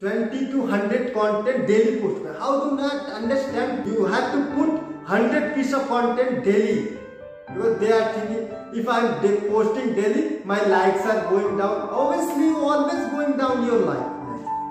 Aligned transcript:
20 0.00 0.46
to 0.50 0.60
100 0.62 1.12
content 1.12 1.66
daily 1.68 2.00
post 2.00 2.20
how 2.40 2.52
do 2.60 2.76
not 2.76 3.08
understand? 3.16 3.86
You 3.86 4.06
have 4.06 4.32
to 4.32 4.38
put 4.54 4.70
100 5.08 5.54
piece 5.54 5.74
of 5.74 5.88
content 5.88 6.42
daily. 6.42 6.96
Because 7.48 7.78
they 7.80 7.92
are 7.92 8.12
thinking 8.14 8.48
if 8.80 8.88
i'm 8.88 9.08
posting 9.48 9.92
daily 9.94 10.22
my 10.44 10.60
likes 10.72 11.04
are 11.04 11.28
going 11.28 11.58
down. 11.58 11.90
Obviously 11.90 12.48
always 12.70 13.04
going 13.12 13.36
down 13.36 13.66
your 13.66 13.80
life 13.80 14.08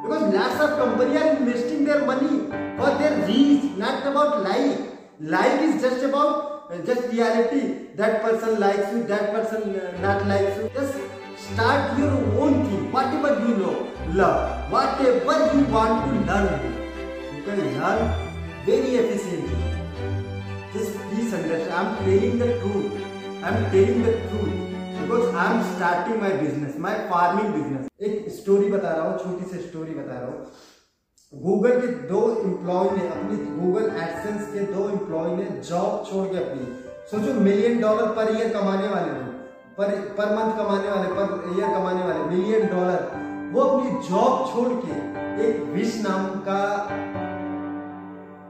because 0.01 0.33
lots 0.33 0.61
of 0.65 0.77
company 0.79 1.17
are 1.17 1.29
investing 1.35 1.85
their 1.85 2.03
money 2.05 2.39
for 2.79 2.89
their 2.97 3.27
reach 3.27 3.77
not 3.77 4.07
about 4.07 4.43
like. 4.43 4.79
Like 5.19 5.61
is 5.61 5.79
just 5.81 6.03
about 6.05 6.73
just 6.87 7.07
reality. 7.13 7.61
That 7.95 8.23
person 8.23 8.59
likes 8.59 8.91
you 8.93 9.03
that 9.03 9.31
person 9.33 9.79
uh, 9.79 10.01
not 10.01 10.25
likes 10.25 10.57
you. 10.57 10.71
Just 10.73 11.18
Start 11.53 11.97
your 11.99 12.11
own 12.39 12.53
thing, 12.67 12.91
whatever 12.91 13.31
you 13.45 13.55
know, 13.57 13.75
love, 14.13 14.71
whatever 14.71 15.35
you 15.53 15.63
want 15.65 16.05
to 16.05 16.11
learn. 16.29 16.61
You 17.35 17.43
can 17.43 17.59
learn 17.79 18.01
very 18.65 18.95
efficiently. 19.01 19.59
Just 20.73 20.95
please 21.09 21.33
understand, 21.33 21.73
I'm 21.73 21.95
telling 22.05 22.39
the 22.39 22.49
truth. 22.59 23.05
I'm 23.43 23.59
telling 23.71 24.01
the 24.03 24.13
truth 24.29 24.55
because 25.01 25.33
I'm 25.35 25.63
starting 25.75 26.19
my 26.19 26.31
business, 26.37 26.77
my 26.77 26.95
farming 27.09 27.51
business. 27.57 27.87
एक 28.07 28.27
story 28.33 28.69
बता 28.71 28.91
रहा 28.95 29.07
हूँ 29.07 29.17
छोटी 29.23 29.45
सी 29.51 29.57
story 29.67 29.93
बता 29.93 30.19
रहा 30.19 30.27
हूँ 30.27 31.41
Google 31.45 31.79
के 31.81 31.87
दो 32.11 32.21
एम्प्लॉय 32.43 32.89
ने 32.97 33.07
अपनी 33.15 33.35
गूगल 33.55 33.89
एडसेंस 34.03 34.45
के 34.53 34.61
दो 34.73 34.87
एम्प्लॉय 34.89 35.35
ने 35.39 35.45
जॉब 35.69 36.05
छोड़ 36.11 36.27
के 36.31 36.37
अपनी 36.43 36.63
सोचो 37.11 37.33
मिलियन 37.47 37.79
डॉलर 37.81 38.13
पर 38.19 38.31
ईयर 38.35 38.53
कमाने 38.53 38.87
वाले 38.93 39.11
लोग 39.17 39.28
पर 39.79 39.91
पर 40.17 40.31
मंथ 40.35 40.57
कमाने 40.57 40.89
वाले 40.89 41.09
पर 41.09 41.43
ईयर 41.57 41.69
कमाने 41.73 42.03
वाले 42.03 42.23
मिलियन 42.29 42.65
डॉलर 42.67 43.03
वो 43.53 43.61
अपनी 43.61 43.91
जॉब 44.07 44.41
छोड़ 44.49 44.71
के 44.79 44.95
एक 45.43 45.61
विश 45.73 45.93
नाम 46.07 46.25
का 46.47 46.57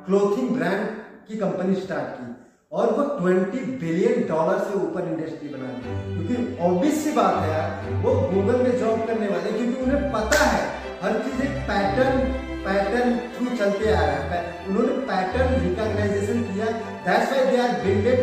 क्लोथिंग 0.05 0.49
ब्रांड 0.49 0.87
की 1.27 1.37
कंपनी 1.37 1.75
स्टार्ट 1.75 2.15
की 2.15 2.25
और 2.71 2.93
वो 2.93 3.03
20 3.19 3.67
बिलियन 3.81 4.25
डॉलर 4.27 4.57
से 4.59 4.73
ऊपर 4.79 5.11
इंडस्ट्री 5.11 5.49
बना 5.49 5.69
दी। 5.75 5.93
क्योंकि 6.15 6.57
ऑब्वियस 6.67 7.03
सी 7.03 7.11
बात 7.11 7.35
है 7.35 7.51
यार, 7.51 7.69
वो 8.03 8.13
गूगल 8.31 8.57
में 8.63 8.79
जॉब 8.79 9.05
करने 9.07 9.27
वाले, 9.27 9.51
क्योंकि 9.51 9.81
उन्हें 9.83 10.11
पता 10.11 10.39
है, 10.45 10.63
हर 11.03 11.19
चीज़ 11.19 11.43
एक 11.43 11.61
पैटर्न 11.69 12.17
पैटर्न 12.63 13.15
थ्रू 13.35 13.55
चलते 13.57 13.93
आ 13.93 14.01
रहा 14.01 14.33
है। 14.33 14.41
उन्होंने 14.67 14.93
पैटर्न 15.11 15.53
रिकॉग्नाइजेशन 15.61 16.41
किया 16.43 16.65
that's 17.05 17.31
why 17.31 17.45
they 17.51 17.61
are 17.61 17.71
builded 17.85 18.19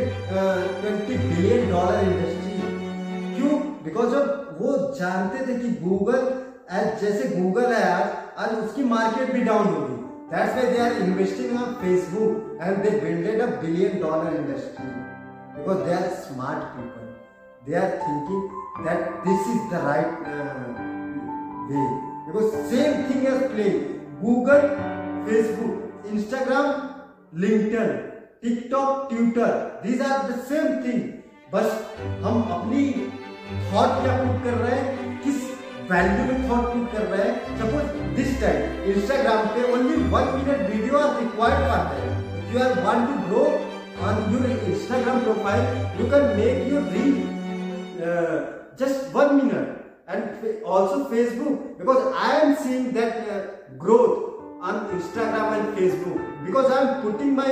20 0.83 1.17
billion 1.31 1.70
dollar 1.70 2.03
industry 2.03 2.45
क्यों? 3.47 3.58
बिकॉज़ 3.84 4.14
ऑफ़ 4.16 4.62
वो 4.62 4.77
जानते 4.98 5.47
थे 5.47 5.58
कि 5.58 5.69
गूगल 5.80 6.22
एज 6.77 7.00
जैसे 7.00 7.28
गूगल 7.30 7.72
है 7.72 7.83
आज 7.91 8.14
आज 8.44 8.55
उसकी 8.58 8.84
मार्केट 8.84 9.33
भी 9.33 9.42
डाउन 9.44 9.66
होगी 9.66 9.94
that's 10.30 10.55
why 10.55 10.70
they 10.72 10.78
are 10.84 10.92
investing 11.02 11.56
on 11.58 11.74
Facebook 11.83 12.58
and 12.62 12.83
they 12.84 12.91
builded 13.00 13.41
a 13.41 13.47
billion 13.61 14.00
dollar 14.00 14.36
industry 14.36 14.89
because 15.58 15.84
they 15.84 15.92
are 15.94 16.08
smart 16.22 16.64
people 16.77 17.12
they 17.67 17.77
are 17.83 17.91
thinking 18.02 18.86
that 18.86 19.06
this 19.27 19.52
is 19.55 19.69
the 19.70 19.84
right 19.84 20.19
way 21.70 21.84
because 22.27 22.56
same 22.72 23.02
thing 23.11 23.27
as 23.34 23.50
play 23.52 23.69
Google 24.22 24.69
Facebook 25.27 26.08
Instagram 26.12 26.72
LinkedIn 27.41 27.94
TikTok 28.42 29.08
Twitter 29.11 29.55
these 29.83 30.02
are 30.02 30.30
the 30.30 30.41
same 30.48 30.67
thing 30.84 31.02
बस 31.52 31.70
हम 32.22 32.42
अपनी 32.52 32.83
thought 33.72 34.02
क्या 34.02 34.16
put 34.22 34.42
कर 34.44 34.58
रहा 34.58 34.75
है? 34.75 34.83
किस 35.25 35.44
value 35.91 36.25
में 36.30 36.48
thought 36.50 36.64
put 36.72 36.92
कर 36.92 37.05
रहे 37.12 37.28
हैं? 37.28 37.34
सपोज़ 37.58 37.86
दिस 38.16 38.41
टाइम 38.41 38.91
इंस्टाग्राम 38.92 39.47
पे 39.55 39.72
only 39.72 39.97
one 40.14 40.28
minute 40.34 40.69
video 40.70 40.98
are 40.98 41.19
required 41.20 41.69
for 41.70 41.80
that 41.94 42.55
you 42.55 42.61
are 42.64 42.72
want 42.84 43.08
to 43.08 43.14
grow 43.28 43.44
on 44.06 44.14
your 44.33 44.47
Instagram 44.70 45.20
profile 45.24 46.00
you 46.00 46.11
can 46.11 46.24
make 46.39 46.73
your 46.73 46.83
reel 46.96 47.17
just 48.80 49.14
one 49.14 49.35
minute 49.35 49.74
and 50.08 50.64
also 50.64 50.98
Facebook 51.11 51.62
because 51.79 52.02
I 52.24 52.40
am 52.40 52.55
seeing 52.64 52.90
that 52.95 53.14
growth 53.85 54.35
on 54.68 54.77
Instagram 54.96 55.55
and 55.55 55.74
Facebook 55.77 56.18
because 56.45 56.73
I 56.73 56.85
am 56.85 56.92
putting 57.02 57.36
my 57.36 57.51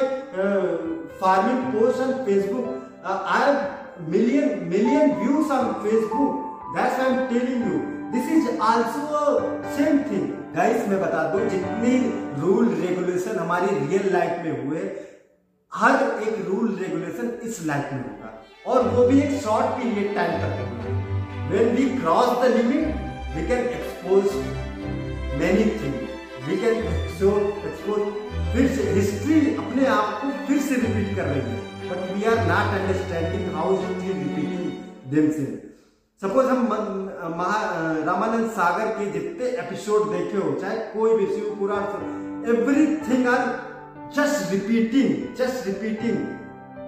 farming 1.22 1.64
post 1.72 2.00
on 2.02 2.12
Facebook 2.26 3.06
I 3.06 3.48
am 3.48 3.56
million 4.00 4.68
million 4.68 5.18
views 5.20 5.50
on 5.50 5.74
Facebook. 5.82 6.74
That's 6.74 6.98
I'm 7.00 7.28
telling 7.28 7.62
you. 7.62 8.10
This 8.12 8.30
is 8.30 8.58
also 8.60 9.16
a 9.18 9.76
same 9.76 10.04
thing. 10.04 10.26
Guys, 10.54 10.86
मैं 10.88 11.00
बता 11.00 11.22
दूँ 11.30 11.48
जितने 11.50 11.92
rule 12.40 12.68
regulation 12.74 13.38
हमारे 13.38 13.78
real 13.78 14.12
life 14.12 14.44
में 14.44 14.64
हुए 14.64 14.82
हर 15.72 15.94
एक 16.22 16.44
rule 16.48 16.76
regulation 16.82 17.32
इस 17.48 17.60
life 17.66 17.92
में 17.92 18.02
होगा 18.02 18.30
और 18.66 18.88
वो 18.88 19.06
भी 19.08 19.20
एक 19.20 19.40
शॉर्ट 19.42 19.74
पीरियड 19.78 20.14
टाइम 20.14 20.38
तक 20.42 21.50
when 21.50 21.74
we 21.76 21.88
cross 21.98 22.38
the 22.44 22.54
limit 22.56 22.86
we 23.36 23.46
can 23.48 23.68
expose 23.80 24.32
many 25.42 25.68
thing 25.82 26.00
we 26.48 26.60
can 26.64 26.82
expose 26.94 28.08
फिर 28.54 28.74
से 28.76 28.90
हिस्ट्री 28.92 29.54
अपने 29.56 29.86
आप 29.98 30.20
को 30.22 30.46
फिर 30.46 30.60
से 30.62 30.74
रिपीट 30.80 31.16
कर 31.16 31.24
रही 31.24 31.40
है 31.50 31.73
but 31.88 32.00
we 32.14 32.24
are 32.26 32.42
not 32.46 32.74
understanding 32.74 33.52
how 33.52 33.66
it 33.74 33.82
is 34.00 34.16
repeating 34.16 34.66
themselves. 35.10 35.60
Suppose 36.22 36.46
हम 36.46 36.60
महा 37.38 37.56
रामानंद 38.06 38.50
सागर 38.56 38.88
के 38.98 39.06
जितने 39.12 39.46
एपिसोड 39.62 40.10
देखे 40.10 40.36
हो, 40.36 40.52
चाहे 40.60 40.76
कोई 40.92 41.16
भी 41.16 41.26
Shiv 41.26 41.54
Puran 41.58 41.82
everything 42.52 43.26
are 43.28 43.42
just 44.16 44.52
repeating 44.52 45.10
just 45.38 45.66
repeating 45.66 46.16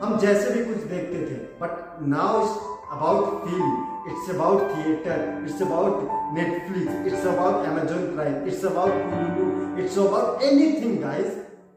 हम 0.03 0.19
जैसे 0.23 0.55
भी 0.55 0.65
कुछ 0.65 0.85
देखते 0.93 1.21
थे 1.29 1.37
but 1.61 2.01
now 2.15 2.43
it's 2.43 2.55
about 2.93 3.45
film 3.45 3.69
it's 4.11 4.31
about 4.35 4.63
theatre 4.73 5.45
it's 5.45 5.63
about 5.63 6.09
Netflix 6.39 7.07
it's 7.07 7.27
about 7.27 7.67
Amazon 7.67 8.07
Prime 8.15 8.47
it's 8.49 8.65
about 8.73 9.79
it's 9.85 9.99
about 9.99 10.43
anything 10.51 10.99
guys 11.03 11.31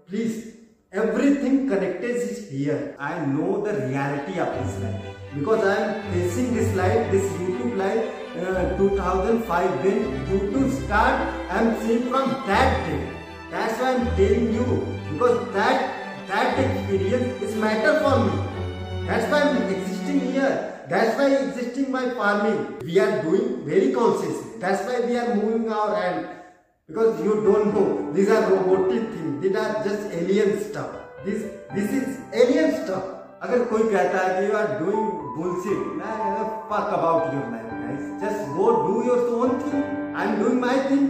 please 0.09 0.38
Everything 0.91 1.69
connected 1.69 2.16
is 2.16 2.50
here. 2.50 2.95
I 2.97 3.23
know 3.23 3.61
the 3.61 3.73
reality 3.73 4.39
of 4.39 4.47
this 4.57 4.79
life 4.81 5.16
because 5.35 5.63
I 5.63 5.75
am 5.83 6.11
facing 6.11 6.55
this 6.55 6.75
life, 6.75 7.11
this 7.11 7.31
YouTube 7.33 7.77
life, 7.77 8.03
uh, 8.41 8.75
2005 8.75 9.83
when 9.85 10.00
YouTube 10.25 10.72
start. 10.83 11.29
I 11.51 11.59
am 11.59 11.79
seeing 11.81 12.09
from 12.09 12.31
that 12.47 12.88
day. 12.88 13.07
That's 13.51 13.79
why 13.79 13.89
I 13.89 13.94
am 13.97 14.07
telling 14.16 14.51
you 14.51 14.66
because 15.13 15.53
that 15.53 15.94
that 16.27 16.57
experience 16.57 17.39
is 17.44 17.56
matter 17.56 18.00
for 18.00 18.25
me. 18.25 19.06
That's 19.06 19.31
why 19.31 19.41
I 19.44 19.50
am 19.50 19.61
existing 19.71 20.21
here. 20.31 20.73
That's 20.89 21.16
why 21.19 21.35
existing 21.35 21.91
my 21.91 22.09
farming. 22.16 22.79
We 22.83 22.97
are 22.97 23.21
doing 23.21 23.63
very 23.63 23.94
consciously. 23.94 24.57
That's 24.57 24.83
why 24.88 25.01
we 25.01 25.16
are 25.19 25.35
moving 25.35 25.71
our 25.71 25.95
hand 25.95 26.38
because 26.89 27.23
you 27.23 27.33
don't 27.45 27.73
know 27.73 28.11
these 28.13 28.29
are 28.35 28.41
robotic 28.51 29.03
things 29.13 29.41
these 29.41 29.55
are 29.55 29.72
just 29.88 30.13
alien 30.19 30.51
stuff 30.67 30.91
this 31.25 31.44
this 31.77 31.89
is 32.00 32.07
alien 32.44 32.72
stuff 32.83 33.16
अगर 33.47 33.63
कोई 33.66 33.83
कहता 33.91 34.22
है 34.22 34.31
कि 34.38 34.47
you 34.47 34.55
are 34.61 34.72
doing 34.79 35.03
bullshit 35.35 35.83
man 36.00 36.50
fuck 36.72 36.89
about 36.95 37.29
your 37.35 37.44
life 37.53 37.69
guys 37.83 38.01
just 38.23 38.41
go 38.55 38.66
do 38.88 38.95
your 39.09 39.19
own 39.35 39.53
thing 39.61 39.85
I'm 40.23 40.33
doing 40.41 40.59
my 40.66 40.73
thing 40.89 41.05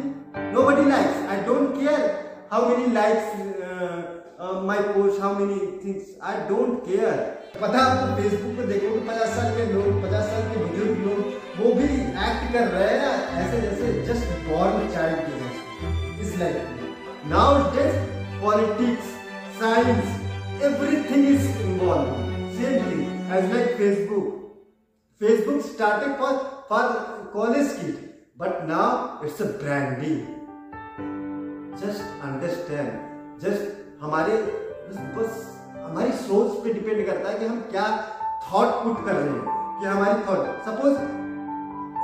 nobody 0.57 0.84
likes 0.91 1.17
I 1.35 1.40
don't 1.47 1.79
care 1.79 2.03
how 2.51 2.61
many 2.67 2.91
likes 3.00 3.31
uh, 3.69 3.97
uh, 4.38 4.61
my 4.69 4.78
post 4.91 5.19
how 5.25 5.34
many 5.41 5.59
things 5.85 6.16
I 6.34 6.38
don't 6.53 6.85
care 6.91 7.17
पता 7.61 7.79
आपको 7.84 8.22
Facebook 8.22 8.57
पे 8.57 8.66
देखोगे 8.72 9.00
पचास 9.07 9.35
साल 9.35 9.56
के 9.56 9.63
लोग 9.73 9.88
पचास 10.03 10.25
साल 10.34 10.44
के 10.51 10.66
बुज़ुर्ग 10.66 11.03
लोग 11.06 11.19
वो 11.59 11.73
भी 11.79 11.88
एक्ट 12.28 12.44
कर 12.53 12.67
रहे 12.78 12.96
हैं 13.03 13.16
ऐसे 13.44 13.61
जैसे 13.61 13.94
जस्ट 14.09 14.35
बॉर्न 14.50 14.91
चाइल्ड 14.94 15.25
के 15.25 15.40
is 16.19 16.38
like 16.38 16.57
nowadays 17.26 17.96
politics, 18.41 19.08
science, 19.58 20.09
everything 20.61 21.26
is 21.26 21.46
involved. 21.61 22.16
Same 22.55 22.84
thing 22.85 23.02
as 23.29 23.49
like 23.53 23.78
Facebook. 23.78 24.28
Facebook 25.22 25.61
started 25.64 26.17
for 26.17 26.34
for 26.70 26.84
college 27.34 27.72
kid, 27.79 27.97
but 28.38 28.67
now 28.67 29.20
it's 29.23 29.40
a 29.41 29.49
branding. 29.64 30.20
Just 31.82 32.03
understand. 32.22 32.99
Just 33.41 33.78
हमारे 34.02 34.35
बस 35.16 35.32
हमारी 35.85 36.11
सोच 36.17 36.64
पे 36.64 36.73
डिपेंड 36.73 37.05
करता 37.05 37.29
है 37.29 37.40
कि 37.40 37.46
हम 37.46 37.59
क्या 37.72 37.88
थॉट 38.46 38.84
पुट 38.84 39.05
कर 39.05 39.16
रहे 39.16 39.29
हैं 39.29 39.79
कि 39.79 39.85
हमारी 39.85 40.22
thought 40.28 40.64
suppose 40.67 40.97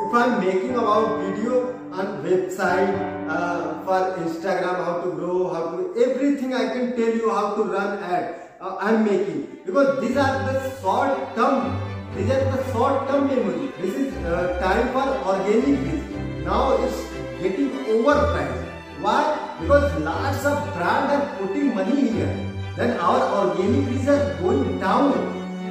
if 0.04 0.14
I'm 0.14 0.40
making 0.46 0.76
about 0.76 1.22
video 1.22 1.74
on 1.92 2.22
website 2.24 2.96
uh, 3.30 3.84
for 3.86 4.00
Instagram, 4.24 4.84
how 4.84 5.02
to 5.02 5.12
grow, 5.12 5.54
how 5.54 5.72
to 5.72 5.96
everything 6.06 6.54
I 6.54 6.68
can 6.74 6.96
tell 6.98 7.16
you 7.16 7.30
how 7.30 7.56
to 7.56 7.64
run 7.64 8.04
ad. 8.04 8.42
Uh, 8.60 8.76
I'm 8.80 9.06
making 9.06 9.60
because 9.66 10.02
these 10.02 10.18
are 10.18 10.52
the 10.52 10.82
short 10.82 11.36
term. 11.36 11.80
These 12.16 12.30
are 12.32 12.44
the 12.52 12.72
short 12.74 13.08
term 13.08 13.28
memory. 13.28 13.72
This 13.80 13.96
is 13.96 14.14
uh, 14.26 14.60
time 14.60 14.92
for 14.92 15.08
organic 15.32 15.80
reach. 15.86 16.04
Now 16.44 16.76
it's 16.84 17.02
getting 17.42 17.70
overpriced. 17.96 18.64
Why? 19.00 19.24
Because 19.62 20.02
lots 20.02 20.46
of 20.46 20.74
brand 20.76 21.12
are 21.12 21.36
putting 21.38 21.74
money 21.74 22.10
here. 22.10 22.36
Then 22.76 22.98
our 23.00 23.48
organic 23.48 23.90
reach 23.90 24.08
are 24.08 24.38
going 24.42 24.80
down. 24.80 25.14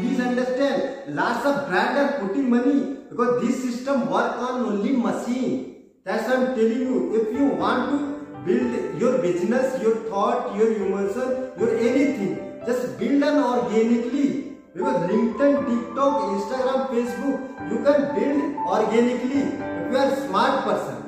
Please 0.01 0.21
understand. 0.21 1.15
Lots 1.15 1.45
of 1.45 1.69
brand 1.69 1.99
are 1.99 2.21
putting 2.21 2.49
money 2.49 3.04
because 3.15 3.43
this 3.43 3.63
system 3.63 4.11
work 4.11 4.37
on 4.43 4.63
only 4.67 4.91
machine. 4.91 5.77
That's 6.03 6.29
why 6.29 6.35
I'm 6.35 6.47
telling 6.57 6.81
you. 6.91 7.15
If 7.19 7.33
you 7.33 7.47
want 7.63 7.91
to 7.91 7.99
build 8.45 9.01
your 9.01 9.19
business, 9.19 9.81
your 9.81 9.95
thought, 10.11 10.57
your 10.57 10.75
emotion, 10.75 11.53
your 11.57 11.79
anything, 11.79 12.61
just 12.67 12.99
build 12.99 13.23
an 13.23 13.39
organically. 13.39 14.57
Because 14.75 15.09
LinkedIn, 15.09 15.55
TikTok, 15.69 16.15
Instagram, 16.35 16.89
Facebook, 16.91 17.71
you 17.71 17.79
can 17.87 18.01
build 18.17 18.57
organically 18.67 19.43
if 19.43 19.93
you 19.93 19.97
are 19.97 20.17
smart 20.27 20.65
person. 20.65 21.01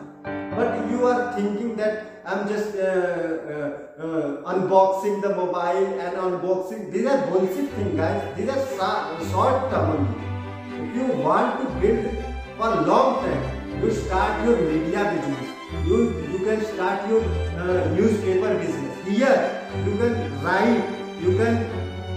But 0.54 0.88
you 0.88 1.04
are 1.06 1.34
thinking 1.34 1.74
that 1.74 2.22
I'm 2.24 2.48
just 2.48 2.76
uh, 2.76 2.86
uh, 2.86 3.70
uh, 3.98 4.54
unboxing 4.54 5.22
the 5.22 5.30
mobile 5.30 6.00
and 6.06 6.16
unboxing. 6.16 6.92
These 6.92 7.06
are 7.06 7.26
bullshit 7.26 7.68
things, 7.70 7.96
guys. 7.96 8.22
These 8.36 8.48
are 8.48 8.64
short 9.32 9.70
term 9.72 9.90
only. 9.96 10.25
If 10.76 10.96
you 10.96 11.06
want 11.24 11.60
to 11.60 11.66
build 11.80 12.06
for 12.56 12.70
long 12.88 13.24
time, 13.24 13.82
you 13.82 13.90
start 13.90 14.44
your 14.46 14.56
media 14.60 15.04
business. 15.12 15.52
You 15.86 15.98
you 16.32 16.40
can 16.48 16.64
start 16.72 17.08
your 17.08 17.22
uh, 17.22 17.88
newspaper 17.94 18.52
business. 18.64 18.98
Here 19.08 19.36
you 19.86 19.96
can 20.02 20.18
write. 20.42 20.92
You 21.22 21.36
can 21.40 21.56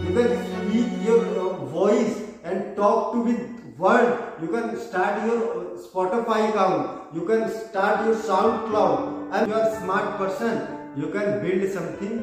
you 0.08 0.14
can 0.18 0.36
speak 0.50 1.08
your 1.08 1.22
uh, 1.46 1.54
voice 1.78 2.20
and 2.44 2.76
talk 2.76 3.14
to 3.14 3.22
with 3.30 3.42
world. 3.78 4.30
you 4.42 4.48
can 4.48 4.78
start 4.80 5.26
your 5.26 5.38
uh, 5.58 5.62
spotify 5.84 6.40
account 6.50 7.16
you 7.18 7.24
can 7.30 7.44
start 7.60 8.06
your 8.06 8.16
soundcloud 8.16 9.04
and 9.34 9.48
you 9.52 9.56
are 9.60 9.70
smart 9.80 10.18
person 10.22 10.58
you 11.02 11.08
can 11.16 11.30
build 11.44 11.64
something 11.76 12.18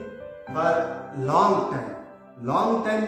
for 0.56 0.72
long 1.30 1.54
time 1.72 1.94
long 2.50 2.84
time 2.88 3.06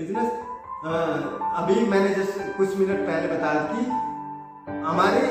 business 0.00 0.49
अभी 0.80 1.74
मैंने 1.88 2.14
just 2.14 2.56
कुछ 2.56 2.76
minute 2.76 3.00
पहले 3.06 3.26
बताया 3.28 3.62
कि 3.70 3.82
हमारे 4.84 5.24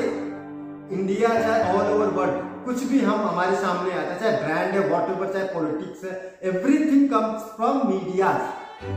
India 0.96 1.28
चाहे 1.28 1.72
all 1.72 1.86
over 1.94 2.12
world 2.18 2.36
कुछ 2.64 2.82
भी 2.90 3.00
हम 3.00 3.22
हमारे 3.28 3.56
सामने 3.56 3.92
आता 3.92 4.12
है, 4.12 4.18
चाहे 4.20 4.36
ब्रांड 4.44 4.74
है 4.74 4.82
वॉट 4.90 5.10
एवर 5.10 5.32
चाहे 5.32 5.46
पॉलिटिक्स 5.54 6.04
है 6.04 6.12
everything 6.50 7.08
comes 7.10 7.48
from 7.56 7.80
media 7.88 8.28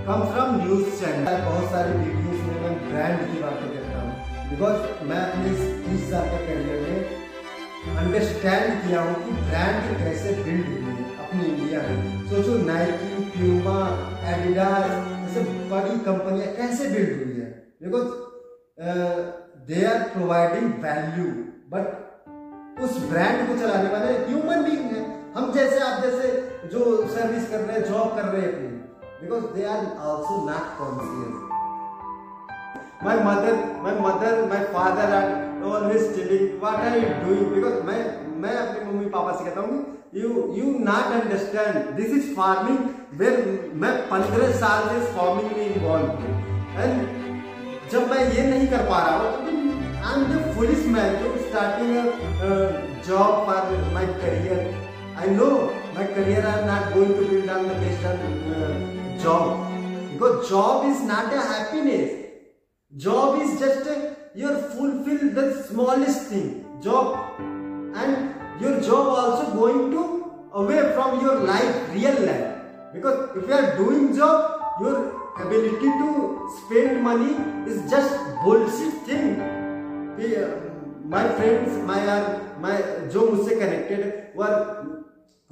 come 0.08 0.22
from 0.34 0.56
news 0.58 0.92
channel 1.00 1.42
बहुत 1.46 1.72
सारे 1.72 1.98
वीडियोस 1.98 2.46
में 2.50 2.62
मैं 2.62 2.76
ब्रांड 2.84 3.18
की 3.32 3.42
बातें 3.42 3.68
करता 3.74 4.02
हूँ 4.02 4.12
बिकॉज़ 4.50 4.78
मैं 5.10 5.22
अपने 5.22 5.56
तीस 5.88 6.10
साल 6.12 6.30
के 6.30 6.46
करियर 6.46 6.78
में 6.84 7.98
अंडरस्टैंड 8.04 8.70
किया 8.84 9.02
हूँ 9.02 9.16
कि 9.24 9.32
ब्रांड 9.42 9.98
कैसे 10.04 10.36
बिल्ड 10.44 10.70
हुई 10.70 10.94
है 10.94 11.10
अपनी 11.26 11.46
इंडिया 11.46 11.82
में। 11.88 11.98
सोचो 12.30 12.58
नाइकी 12.68 13.24
प्यूमा 13.34 13.80
एडिडास 14.36 15.13
बड़ी 15.74 16.00
कंपनियाँ 16.00 16.54
कैसे 16.56 16.90
बिल्ड 16.90 17.14
हुई 17.24 17.42
है? 17.42 17.50
Because 17.84 18.10
they 19.68 19.86
are 19.86 20.00
providing 20.10 20.74
value 20.84 21.26
but 21.74 22.82
उस 22.82 22.98
ब्रांड 23.10 23.48
को 23.48 23.58
चलाने 23.58 23.90
वाले 23.90 24.14
ह्यूमन 24.28 24.64
बींग 24.64 24.92
है। 24.92 25.04
हम 25.34 25.52
जैसे, 25.54 25.80
आप 25.80 26.02
जैसे 26.04 26.28
जो 26.72 27.08
सर्विस 27.08 27.50
कर 27.50 27.60
रहे 27.60 27.78
हैं 27.78 27.84
जॉब 27.84 28.16
कर 28.16 28.26
रहे 28.26 28.42
हैं 28.42 28.54
अपनी। 28.54 28.68
Because 29.22 29.54
they 29.56 29.66
are 29.66 29.78
also 29.78 30.38
not 30.50 30.70
conscious. 30.80 31.53
My 33.04 33.16
mother, 33.22 33.54
my 33.84 33.94
mother, 33.94 34.46
my 34.48 34.64
father 34.74 35.08
are 35.20 35.64
always 35.64 36.16
telling, 36.16 36.60
what 36.62 36.76
are 36.76 36.98
you 36.98 37.10
doing? 37.24 37.50
Because 37.56 37.82
मैं 37.90 38.00
मैं 38.44 38.54
अपने 38.62 38.86
मम्मी 38.86 39.10
पापा 39.16 39.32
से 39.40 39.44
कहता 39.46 39.62
हूँ 39.62 39.80
you 40.14 40.30
you 40.58 40.70
not 40.86 41.12
understand 41.18 41.98
this 41.98 42.14
is 42.20 42.30
farming 42.38 42.80
where 43.22 43.42
मैं 43.84 43.92
पंद्रह 44.10 44.56
साल 44.62 44.88
से 44.90 45.02
फ़ार्मिंग 45.18 45.52
में 45.58 45.66
इन्वॉल्व 45.66 46.08
हूँ 46.22 46.32
एंड 46.80 47.92
जब 47.92 48.10
मैं 48.12 48.24
ये 48.38 48.48
नहीं 48.50 48.68
कर 48.76 48.88
पा 48.90 49.04
रहा 49.08 49.18
हूँ 49.18 49.28
I 50.06 50.22
am 50.22 50.26
the 50.32 50.56
foolish 50.56 50.86
man 50.96 51.20
to 51.24 51.36
starting 51.46 51.94
job 53.10 53.46
for 53.48 53.78
my 53.94 54.08
career 54.24 54.66
I 55.20 55.36
know 55.38 55.54
my 55.96 56.06
career 56.08 56.42
I'm 56.50 56.66
not 56.68 56.92
going 56.94 57.14
to 57.16 57.30
build 57.30 57.50
on 57.56 57.68
the 57.68 57.74
based 57.82 58.06
on 58.12 58.18
uh, 58.58 58.70
job 59.24 59.72
because 60.14 60.50
job 60.50 60.92
is 60.92 61.02
not 61.10 61.34
a 61.40 61.42
happiness 61.54 62.23
job 62.97 63.41
is 63.43 63.59
just 63.61 63.87
a, 63.87 64.17
your 64.35 64.57
fulfill 64.57 65.31
the 65.35 65.63
smallest 65.65 66.29
thing 66.29 66.65
job 66.81 67.39
and 67.95 68.35
your 68.61 68.81
job 68.81 69.07
also 69.09 69.55
going 69.55 69.91
to 69.91 70.03
away 70.55 70.93
from 70.95 71.21
your 71.21 71.41
life 71.41 71.93
real 71.93 72.19
life 72.23 72.55
because 72.95 73.37
if 73.37 73.47
you 73.47 73.53
are 73.53 73.77
doing 73.77 74.17
job 74.17 74.81
your 74.81 74.97
ability 75.37 75.91
to 76.03 76.49
spend 76.59 77.03
money 77.03 77.37
is 77.71 77.91
just 77.91 78.15
bullshit 78.43 78.95
thing 79.05 79.37
my 81.05 81.29
friends 81.37 81.77
my 81.87 82.01
my 82.59 82.77
जो 83.13 83.29
मुझसे 83.31 83.59
connected 83.61 84.35
were 84.35 85.05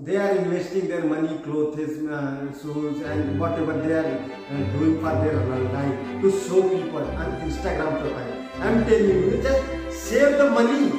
They 0.03 0.15
are 0.17 0.31
investing 0.31 0.87
their 0.87 1.03
money, 1.05 1.37
clothes, 1.43 1.77
uh, 2.09 2.51
shoes, 2.59 3.01
and 3.01 3.39
whatever 3.39 3.73
they 3.73 3.93
are 3.93 4.11
uh, 4.49 4.63
doing 4.73 4.95
for 4.99 5.11
their 5.23 5.37
life 5.77 6.21
to 6.21 6.31
show 6.43 6.61
people 6.69 7.05
on 7.21 7.27
Instagram 7.47 7.99
profile. 8.01 8.31
I'm 8.61 8.83
telling 8.85 9.19
you, 9.25 9.39
just 9.43 9.61
save 9.91 10.37
the 10.39 10.49
money 10.49 10.91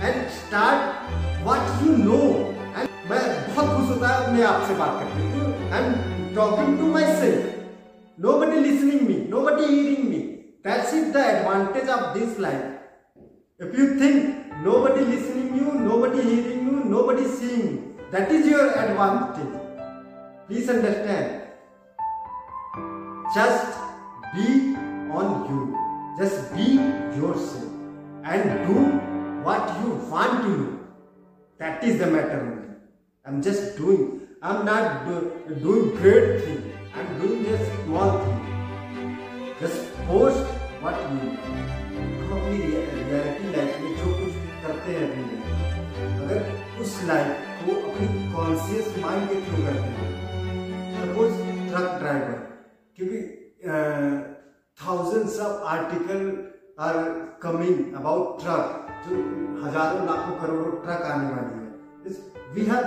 and 0.00 0.30
start 0.30 0.94
what 1.42 1.62
you 1.82 1.96
know. 1.98 2.54
And 2.76 2.88
मैं 3.08 3.22
बहुत 3.48 3.66
खुश 3.76 3.88
होता 3.88 4.08
है 4.08 4.32
मैं 4.36 4.44
आपसे 4.46 4.74
बात 4.78 5.00
करके 5.00 5.24
I'm 5.78 5.90
talking 6.36 6.76
to 6.78 6.92
myself. 6.94 7.50
Nobody 8.18 8.60
listening 8.66 9.02
me, 9.08 9.16
nobody 9.34 9.66
hearing 9.66 10.08
me. 10.10 10.20
That's 10.62 10.92
it 10.92 11.12
the 11.12 11.24
advantage 11.32 11.88
of 11.96 12.14
this 12.14 12.38
life. 12.38 12.70
If 13.58 13.76
you 13.78 13.98
think 13.98 14.54
nobody 14.62 15.04
listening 15.10 15.56
you, 15.56 15.74
nobody 15.88 16.22
hearing 16.22 16.62
you, 16.68 16.84
nobody 16.94 17.26
seeing 17.40 17.66
you, 17.72 17.83
that 18.13 18.31
is 18.31 18.47
your 18.47 18.69
advantage. 18.69 19.59
Please 20.47 20.69
understand. 20.69 21.43
Just 23.33 23.77
be 24.33 24.75
on 25.11 25.45
you. 25.49 25.61
Just 26.17 26.53
be 26.55 26.73
yourself 27.17 27.71
and 28.23 28.67
do 28.67 28.79
what 29.43 29.69
you 29.81 29.91
want 30.11 30.43
to 30.43 30.55
do. 30.57 30.79
That 31.59 31.83
is 31.83 31.99
the 31.99 32.07
matter 32.07 32.41
only. 32.41 32.75
I'm 33.25 33.41
just 33.41 33.77
doing. 33.77 34.27
I'm 34.41 34.65
not 34.65 35.05
do, 35.05 35.55
doing 35.61 35.95
great 35.97 36.41
thing. 36.43 36.73
I'm 36.95 37.19
doing 37.19 37.45
a 37.45 37.57
small 37.83 38.17
thing. 38.19 39.55
Just 39.59 39.93
post 40.07 40.45
what 40.81 40.95
you 41.11 41.29
do. 41.29 41.69
हम 42.19 42.31
अपनी 42.37 42.57
reality 42.61 43.51
life 43.55 43.79
में 43.81 43.95
जो 43.99 44.13
कुछ 44.17 44.33
करते 44.63 44.91
हैं 44.95 45.05
अपनी 45.09 45.23
अगर 46.23 46.62
उस 46.82 46.92
लाइफ 47.06 47.66
वो 47.66 47.74
अपनी 47.88 48.06
कॉन्सियस 48.32 48.86
माइंड 49.02 49.28
के 49.28 49.36
थ्रू 49.42 49.58
करते 49.64 49.88
हैं। 49.96 50.08
सपोज़ 50.94 51.36
ट्रक 51.68 51.98
ड्राइवर 52.00 52.38
क्योंकि 52.96 53.18
thousands 54.78 55.38
of 55.40 55.62
article 55.74 56.22
are 56.86 56.96
coming 57.42 57.94
about 57.96 58.40
truck 58.42 58.66
जो 59.06 59.16
हज़ारों, 59.64 60.06
लाखों, 60.06 60.34
करोड़ों 60.40 60.72
ट्रक 60.82 61.02
आने 61.12 61.28
वाली 61.34 61.54
है। 61.58 61.68
वी 62.54 62.64
हैव 62.64 62.84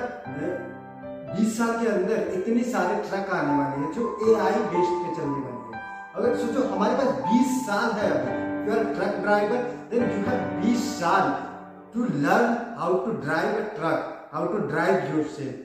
बीस 1.29 1.57
साल 1.57 1.71
के 1.81 1.87
अंदर 1.89 2.31
इतने 2.33 2.63
सारे 2.71 3.01
ट्रक 3.09 3.33
आने 3.39 3.57
वाले 3.57 3.81
हैं, 3.81 3.91
जो 3.93 4.03
ए 4.21 4.35
आई 4.41 4.59
बेस्ड 4.73 4.95
पे 5.01 5.15
चलने 5.15 5.39
वाले 5.45 5.59
हैं। 5.65 6.13
अगर 6.15 6.35
सोचो, 6.37 6.67
हमारे 6.69 6.95
पास 6.95 7.09
20 7.25 7.57
साल 7.65 7.91
है 7.99 8.09
अभी। 8.11 8.31
You 8.67 8.77
are 8.77 8.85
truck 8.93 9.19
driver 9.23 9.61
then 9.91 10.03
you 10.03 10.23
have 10.29 10.39
20 10.61 10.87
साल 10.99 11.35
to 11.93 11.99
learn 12.23 12.65
how 12.77 12.97
to 13.05 13.11
drive 13.25 13.57
a 13.57 13.67
truck 13.75 14.13
how 14.31 14.45
to 14.47 14.57
drive 14.69 15.03
yourself. 15.09 15.59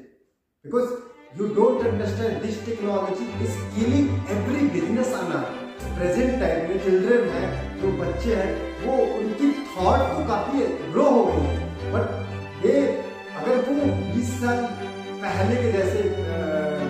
Because 0.64 0.90
you 1.38 1.48
don't 1.54 1.84
understand 1.84 2.42
this 2.42 2.58
technology 2.64 3.24
is 3.44 3.56
killing 3.72 4.06
every 4.34 4.68
business 4.74 5.08
earth. 5.20 5.58
Present 5.96 6.38
time 6.40 6.68
में 6.68 6.78
children 6.84 7.24
है, 7.28 7.46
जो 7.80 7.88
बच्चे 8.00 8.34
हैं, 8.34 8.52
वो 8.82 8.98
उनकी 9.14 9.48
thought 9.70 10.04
तो 10.10 10.26
काफ़ी 10.28 10.66
ग्रो 10.92 11.04
हो 11.06 11.24
गई 11.24 11.40
है। 11.46 11.90
बट 11.92 12.66
ये 12.66 12.74
अगर 13.40 13.58
वो 13.68 13.88
20 14.12 14.30
साल 14.42 14.62
पहले 15.24 15.56
के 15.62 15.72
जैसे 15.72 16.02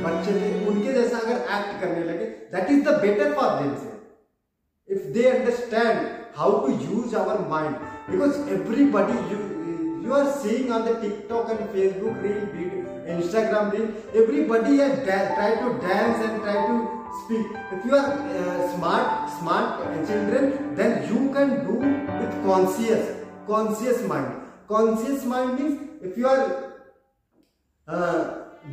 बच्चे 0.04 0.34
थे, 0.40 0.50
उनके 0.66 0.92
जैसा 0.92 1.18
अगर 1.18 1.40
एक्ट 1.56 1.80
करने 1.80 2.04
लगे 2.10 2.26
that 2.52 2.70
is 2.70 2.84
the 2.88 2.98
better 3.06 3.34
for 3.40 3.48
them 3.62 3.72
if 4.88 5.08
they 5.16 5.24
understand 5.30 6.06
to 6.36 6.68
use 6.84 7.16
our 7.16 7.40
mind 7.48 7.74
because 8.10 8.38
everybody 8.58 9.18
you 9.32 9.40
you 10.02 10.12
are 10.14 10.32
seeing 10.40 10.72
on 10.72 10.84
the 10.84 10.94
TikTok 11.00 11.50
and 11.50 11.68
Facebook 11.70 12.22
reel, 12.22 12.42
Instagram 13.06 13.72
reel, 13.72 13.88
everybody 14.14 14.78
has 14.78 15.04
try 15.04 15.54
to 15.62 15.78
dance 15.80 16.24
and 16.24 16.42
try 16.42 16.66
to 16.66 16.76
speak. 17.24 17.46
If 17.72 17.84
you 17.84 17.94
are 17.94 18.12
uh, 18.12 18.76
smart, 18.76 19.30
smart 19.38 20.06
children, 20.06 20.74
then 20.74 21.08
you 21.08 21.32
can 21.32 21.64
do 21.66 21.74
with 22.20 22.44
conscious, 22.44 23.16
conscious 23.46 24.02
mind. 24.06 24.34
Conscious 24.68 25.24
mind 25.24 25.58
means 25.58 25.80
if 26.02 26.16
you 26.16 26.26
are 26.26 26.72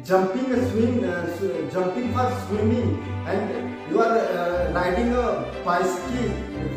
jumping 0.05 0.45
swim 0.69 1.03
uh, 1.03 1.25
jumping 1.73 2.13
for 2.13 2.31
swimming 2.45 2.89
and 3.25 3.91
you 3.91 3.99
are 3.99 4.17
uh, 4.17 4.71
riding 4.71 5.11
a 5.13 5.51
bicycle 5.65 6.29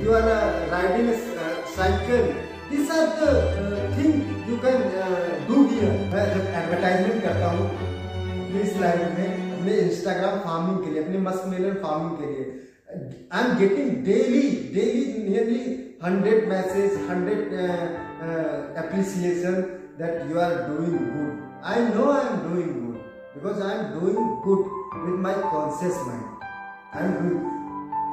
you 0.02 0.14
are 0.14 0.28
uh, 0.30 0.70
riding 0.70 1.08
a 1.08 1.14
uh, 1.14 1.66
cycle 1.66 2.34
these 2.70 2.90
are 2.90 3.06
the 3.20 3.30
uh, 3.30 3.94
things 3.96 4.31
uh, 4.64 5.46
do 5.48 5.62
here 5.68 5.94
मैं 6.12 6.24
जब 6.34 6.46
advertisement 6.60 7.22
करता 7.22 7.50
हूँ 7.50 7.68
अपने 8.42 8.60
इस 8.60 8.76
line 8.80 9.00
में 9.18 9.58
अपने 9.58 9.76
Instagram 9.78 10.38
farming 10.40 10.84
के 10.84 10.90
लिए 10.90 11.02
अपने 11.04 11.18
मस्क 11.26 11.46
मेलन 11.48 11.74
फ़ार्मिंग 11.82 12.16
के 12.18 12.26
लिए 12.32 12.44
I 13.32 13.44
am 13.44 13.58
getting 13.58 13.90
daily 14.04 14.42
daily 14.74 15.04
nearly 15.28 15.64
hundred 16.04 16.48
message 16.48 16.98
hundred 17.10 17.52
appreciation 18.84 19.60
that 19.98 20.30
you 20.30 20.38
are 20.46 20.56
doing 20.68 20.98
good 21.10 21.64
I 21.72 21.86
know 21.90 22.10
I 22.12 22.26
am 22.26 22.48
doing 22.48 22.72
good 22.74 22.92
because 23.34 23.60
I 23.62 23.68
am 23.74 23.84
doing 23.92 24.40
good 24.42 24.66
with 25.04 25.18
my 25.18 25.32
conscious 25.44 25.96
mind. 26.06 26.42
I 26.92 27.04
am 27.04 27.14
doing. 27.18 27.40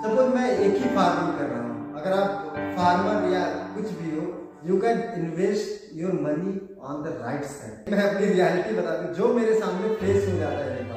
Suppose 0.02 0.30
मैं 0.36 0.50
एक 0.50 0.76
ही 0.82 0.90
farming 0.96 1.38
कर 1.38 1.46
रहा 1.46 1.62
हूँ 1.62 1.96
अगर 2.00 2.14
आप 2.14 2.54
farmer 2.76 3.32
या 3.32 3.42
कुछ 3.74 3.90
भी 3.96 4.12
हो 4.12 4.22
you 4.68 4.80
can 4.82 5.02
invest 5.18 5.96
your 5.98 6.14
money 6.22 6.54
on 6.90 7.04
the 7.04 7.16
right 7.22 7.44
side 7.52 7.90
मैं 7.92 8.04
अपनी 8.04 8.28
रियलिटी 8.28 8.76
बता 8.78 8.96
दूँ 9.02 9.14
जो 9.16 9.34
मेरे 9.34 9.60
सामने 9.60 9.94
फेस 10.02 10.30
हो 10.30 10.38
जाता 10.40 10.64
है 10.64 10.78
एक 10.80 10.90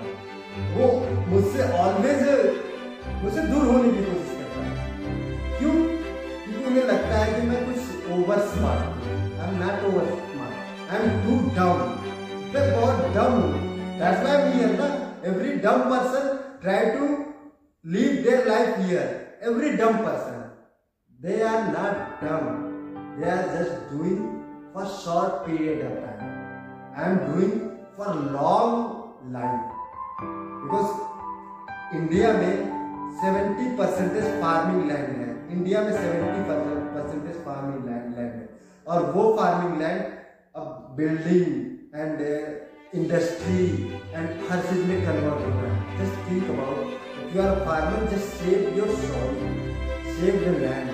वो 0.76 0.86
मुझसे 1.32 1.68
ऑलवेज 1.80 2.22
मुझसे 3.22 3.42
दूर 3.48 3.66
होने 3.66 3.92
की 3.92 4.04
कोशिश 4.04 4.36
करता 4.38 4.64
है 4.66 5.58
क्यों 5.58 5.74
क्योंकि 5.74 6.64
उन्हें 6.70 6.84
लगता 6.84 7.24
है 7.24 7.40
कि 7.40 7.46
मैं 7.48 7.64
कुछ 7.66 8.08
over 8.18 8.46
smart 8.54 9.10
I 9.40 9.48
am 9.48 9.60
not 9.64 9.84
over 9.90 10.08
smart 10.22 10.90
I 10.92 11.02
am 11.02 11.20
too 11.26 11.42
down 11.56 12.00
मैं 12.54 12.70
बहुत 12.72 13.14
डाउन 13.14 13.42
हूँ 13.42 13.70
That's 13.98 14.20
why 14.26 14.36
we 14.44 14.58
here, 14.58 14.72
na? 14.74 14.86
Every 15.22 15.58
dumb 15.58 15.82
person 15.86 16.40
try 16.60 16.90
to 16.90 17.34
live 17.84 18.24
their 18.24 18.44
life 18.46 18.84
here. 18.84 19.38
Every 19.40 19.76
dumb 19.76 19.98
person. 19.98 20.50
They 21.20 21.40
are 21.42 21.70
not 21.70 22.20
dumb. 22.20 22.71
They 23.18 23.28
are 23.28 23.46
just 23.54 23.90
doing 23.90 24.20
for 24.72 24.84
short 24.86 25.44
period 25.46 25.84
of 25.84 25.94
time. 26.02 26.30
I 26.96 27.10
am 27.10 27.16
doing 27.28 27.52
for 27.96 28.08
long 28.36 28.74
life. 29.30 29.64
Because 30.62 30.92
India 31.94 32.32
में 32.32 32.54
70 33.22 33.66
percentage 33.78 34.24
farming 34.40 34.90
land 34.90 35.10
है. 35.16 35.28
India 35.56 35.80
में 35.82 35.92
70 35.92 36.40
percentage 36.94 37.36
farming 37.44 37.84
land 37.88 38.14
है. 38.18 38.28
और 38.86 39.10
वो 39.12 39.22
farming 39.36 39.80
land 39.82 40.00
अब 40.56 40.94
building 40.96 41.46
and 41.94 42.20
industry 42.94 43.66
and 44.14 44.28
हर 44.48 44.58
चीज़ 44.70 44.82
में 44.88 44.98
कन्वर्ट 45.04 45.44
हो 45.44 45.60
रहा 45.60 45.74
है 45.74 45.98
just 45.98 46.16
think 46.30 46.50
about 46.50 47.36
you 47.36 47.42
are 47.42 47.52
farmer 47.66 48.00
just 48.14 48.28
save 48.40 48.76
your 48.78 48.90
soil 49.04 49.36
save 50.16 50.34
the 50.44 50.58
land 50.60 50.90